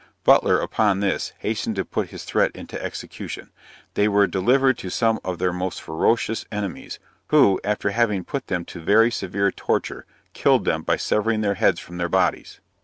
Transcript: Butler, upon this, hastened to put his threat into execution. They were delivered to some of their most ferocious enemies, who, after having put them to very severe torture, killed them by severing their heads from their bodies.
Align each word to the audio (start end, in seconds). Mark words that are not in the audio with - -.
Butler, 0.23 0.59
upon 0.59 0.99
this, 0.99 1.31
hastened 1.41 1.75
to 1.75 1.85
put 1.85 2.09
his 2.09 2.23
threat 2.25 2.49
into 2.55 2.83
execution. 2.83 3.51
They 3.93 4.07
were 4.07 4.25
delivered 4.25 4.79
to 4.79 4.89
some 4.89 5.19
of 5.23 5.37
their 5.37 5.53
most 5.53 5.79
ferocious 5.79 6.43
enemies, 6.51 6.97
who, 7.27 7.61
after 7.63 7.91
having 7.91 8.23
put 8.23 8.47
them 8.47 8.65
to 8.65 8.79
very 8.81 9.11
severe 9.11 9.51
torture, 9.51 10.07
killed 10.33 10.65
them 10.65 10.81
by 10.81 10.95
severing 10.97 11.41
their 11.41 11.53
heads 11.53 11.79
from 11.79 11.97
their 11.97 12.09
bodies. 12.09 12.59